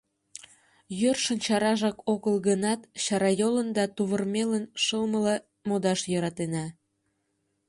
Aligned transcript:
Йӧршын 0.99 1.37
чаражак 1.45 1.97
огыл 2.13 2.35
гынат, 2.47 2.81
чарайолын 3.03 3.67
да 3.77 3.83
тувырмелын 3.95 4.65
шылмыла 4.83 5.35
модаш 5.67 5.99
йӧратена. 6.11 6.65